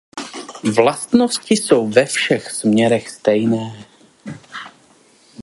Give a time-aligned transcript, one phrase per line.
[0.75, 3.85] Vlastnosti jsou ve všech směrech stejné.